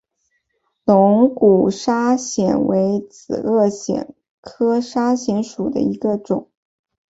[0.83, 6.49] 龙骨砂藓为紫萼藓科砂藓属下的一个种。